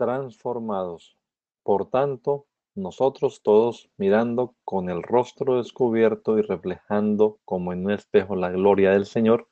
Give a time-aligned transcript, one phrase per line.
[0.00, 1.18] Transformados.
[1.62, 8.34] Por tanto, nosotros todos, mirando con el rostro descubierto y reflejando como en un espejo
[8.34, 9.46] la gloria del Señor,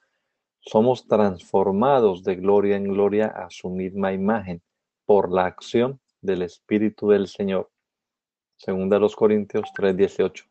[0.61, 4.63] somos transformados de gloria en gloria a su misma imagen
[5.05, 7.71] por la acción del Espíritu del Señor.
[8.57, 10.47] Segunda los Corintios 3:18.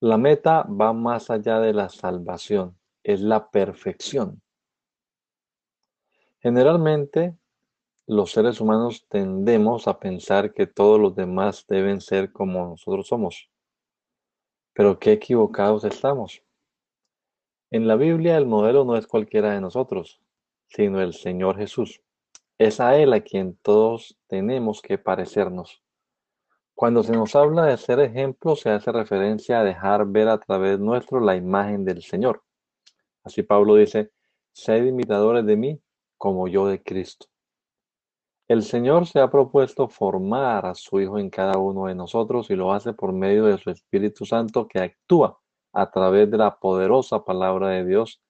[0.00, 4.42] La meta va más allá de la salvación, es la perfección.
[6.40, 7.36] Generalmente
[8.12, 13.48] los seres humanos tendemos a pensar que todos los demás deben ser como nosotros somos.
[14.74, 16.42] Pero qué equivocados estamos.
[17.70, 20.20] En la Biblia el modelo no es cualquiera de nosotros,
[20.68, 22.02] sino el Señor Jesús.
[22.58, 25.82] Es a Él a quien todos tenemos que parecernos.
[26.74, 30.78] Cuando se nos habla de ser ejemplo, se hace referencia a dejar ver a través
[30.78, 32.42] nuestro la imagen del Señor.
[33.24, 34.10] Así Pablo dice,
[34.52, 35.82] sed imitadores de mí
[36.18, 37.31] como yo de Cristo.
[38.52, 42.54] El Señor se ha propuesto formar a su Hijo en cada uno de nosotros y
[42.54, 45.40] lo hace por medio de su Espíritu Santo que actúa
[45.72, 48.20] a través de la poderosa palabra de Dios,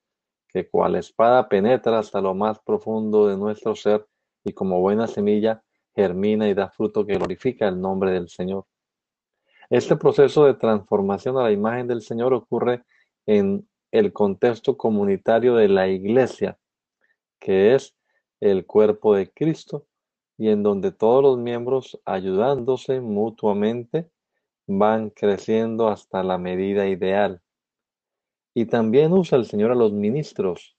[0.47, 4.07] que cual espada penetra hasta lo más profundo de nuestro ser
[4.45, 8.67] y como buena semilla germina y da fruto que glorifica el nombre del Señor.
[9.71, 12.85] Este proceso de transformación a la imagen del Señor ocurre
[13.27, 16.57] en el contexto comunitario de la iglesia,
[17.41, 17.97] que es
[18.39, 19.89] el cuerpo de Cristo
[20.43, 24.11] y en donde todos los miembros ayudándose mutuamente
[24.67, 27.41] van creciendo hasta la medida ideal.
[28.53, 30.77] Y también usa el Señor a los ministros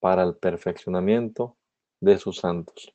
[0.00, 1.56] para el perfeccionamiento
[2.00, 2.92] de sus santos.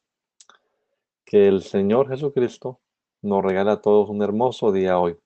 [1.24, 2.82] Que el Señor Jesucristo
[3.22, 5.18] nos regala a todos un hermoso día hoy.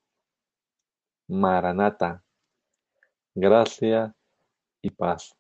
[1.28, 2.24] Maranata,
[3.34, 4.16] gracia
[4.84, 5.36] y paz.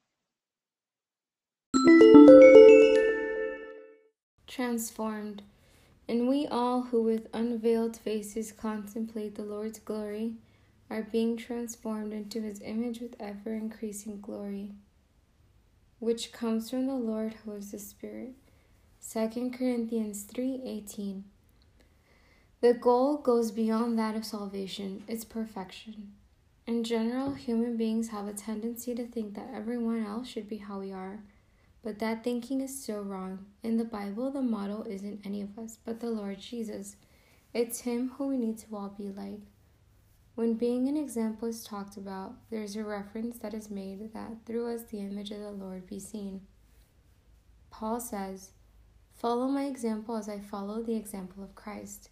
[4.49, 5.43] Transformed.
[6.07, 10.37] And we all who with unveiled faces contemplate the Lord's glory
[10.89, 14.71] are being transformed into his image with ever increasing glory,
[15.99, 18.33] which comes from the Lord who is the Spirit.
[19.07, 21.25] 2 Corinthians 3:18
[22.61, 26.13] The goal goes beyond that of salvation, its perfection.
[26.65, 30.79] In general, human beings have a tendency to think that everyone else should be how
[30.79, 31.19] we are,
[31.83, 33.45] but that thinking is so wrong.
[33.63, 36.95] In the Bible, the model isn't any of us, but the Lord Jesus.
[37.53, 39.41] It's him who we need to all be like.
[40.35, 44.45] When being an example is talked about, there is a reference that is made that
[44.45, 46.41] through us the image of the Lord be seen.
[47.69, 48.51] Paul says,
[49.15, 52.09] Follow my example as I follow the example of Christ.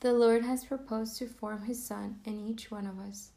[0.00, 3.30] The Lord has proposed to form his Son in each one of us,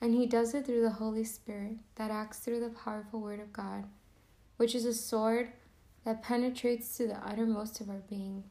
[0.00, 3.52] and he does it through the Holy Spirit that acts through the powerful Word of
[3.52, 3.84] God,
[4.60, 5.48] which is a sword
[6.04, 8.44] that penetrates to the uttermost of our being,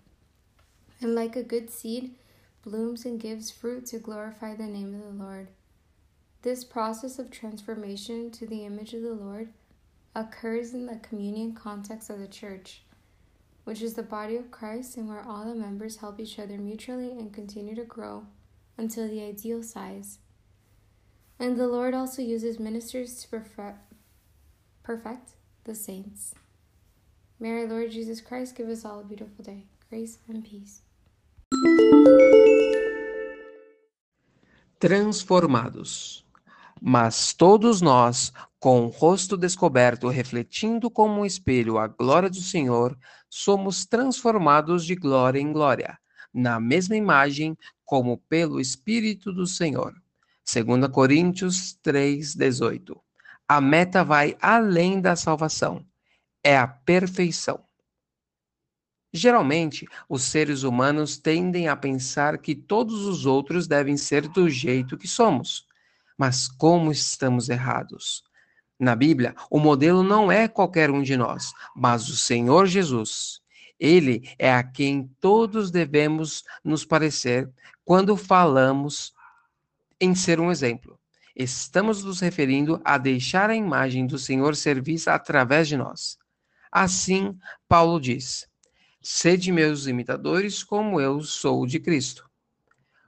[1.01, 2.15] and like a good seed,
[2.63, 5.49] blooms and gives fruit to glorify the name of the Lord.
[6.41, 9.49] This process of transformation to the image of the Lord
[10.15, 12.81] occurs in the communion context of the church
[13.65, 17.11] which is the body of Christ and where all the members help each other mutually
[17.11, 18.25] and continue to grow
[18.79, 20.17] until the ideal size.
[21.37, 23.93] And the Lord also uses ministers to perfect,
[24.81, 25.33] perfect
[25.63, 26.33] the saints.
[27.39, 29.65] May our Lord Jesus Christ give us all a beautiful day.
[29.89, 30.83] Grace and peace.
[34.79, 36.25] Transformados.
[36.81, 42.97] Mas todos nós, com o rosto descoberto, refletindo como um espelho a glória do Senhor,
[43.29, 45.97] somos transformados de glória em glória,
[46.33, 49.93] na mesma imagem como pelo Espírito do Senhor.
[50.45, 52.99] 2 Coríntios 3:18.
[53.49, 55.85] A meta vai além da salvação,
[56.43, 57.61] é a perfeição.
[59.11, 64.97] Geralmente, os seres humanos tendem a pensar que todos os outros devem ser do jeito
[64.97, 65.67] que somos
[66.19, 68.25] mas como estamos errados.
[68.77, 73.39] Na Bíblia, o modelo não é qualquer um de nós, mas o Senhor Jesus.
[73.79, 77.49] Ele é a quem todos devemos nos parecer
[77.85, 79.13] quando falamos
[80.01, 80.98] em ser um exemplo.
[81.39, 86.17] Estamos nos referindo a deixar a imagem do Senhor ser vista através de nós.
[86.69, 87.33] Assim,
[87.65, 88.45] Paulo diz:
[89.01, 92.29] Sede meus imitadores, como eu sou de Cristo.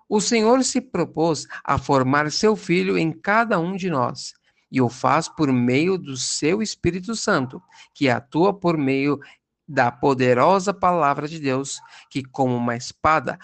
[0.08, 4.34] O Senhor se propôs a formar seu Filho em cada um de nós,
[4.72, 7.62] e o faz por meio do seu Espírito Santo,
[7.94, 9.20] que atua por meio
[9.68, 11.80] da poderosa palavra de Deus,
[12.10, 13.38] que, como uma espada,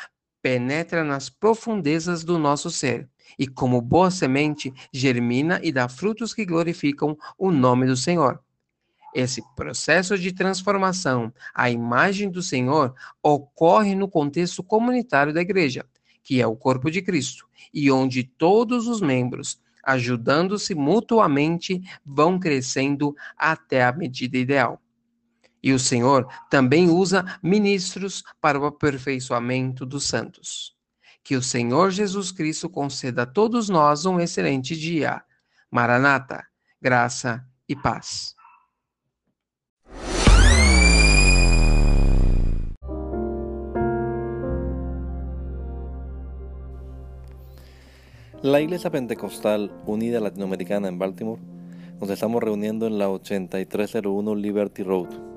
[0.48, 6.46] penetra nas profundezas do nosso ser, e como boa semente, germina e dá frutos que
[6.46, 8.40] glorificam o nome do Senhor.
[9.14, 15.86] Esse processo de transformação à imagem do Senhor ocorre no contexto comunitário da igreja,
[16.24, 23.14] que é o corpo de Cristo, e onde todos os membros, ajudando-se mutuamente, vão crescendo
[23.38, 24.82] até a medida ideal.
[25.62, 30.76] E o Senhor também usa ministros para o aperfeiçoamento dos santos.
[31.24, 35.22] Que o Senhor Jesus Cristo conceda a todos nós um excelente dia.
[35.70, 36.46] Maranata,
[36.82, 38.36] graça e paz.
[48.44, 51.42] La Iglesia Pentecostal Unida Latinoamericana en Baltimore
[52.00, 55.37] nos estamos reuniendo en la 8301 Liberty Road.